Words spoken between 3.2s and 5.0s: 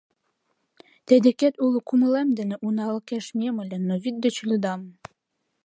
мием ыле, но вӱд деч лӱдам.